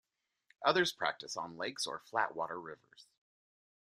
Others 0.65 0.93
practice 0.93 1.37
on 1.37 1.57
lakes 1.57 1.85
or 1.85 1.99
flatwater 2.11 2.59
rivers. 2.59 3.05